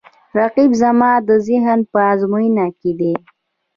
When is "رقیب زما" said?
0.39-1.11